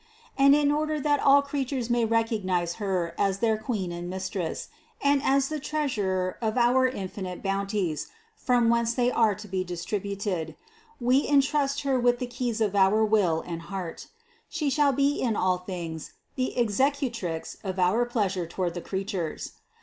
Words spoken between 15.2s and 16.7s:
in all things the